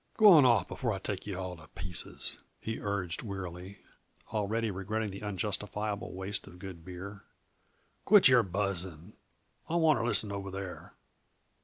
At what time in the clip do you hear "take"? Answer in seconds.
0.97-1.27